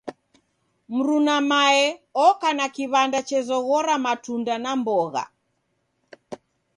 [0.95, 1.81] Mruna mae
[2.27, 5.23] oka na kiw'anda chezoghora matunda na mbogha.